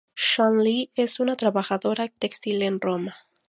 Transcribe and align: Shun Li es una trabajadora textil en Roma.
Shun 0.15 0.57
Li 0.63 0.89
es 0.95 1.19
una 1.19 1.35
trabajadora 1.37 2.07
textil 2.07 2.63
en 2.63 2.81
Roma. 2.81 3.15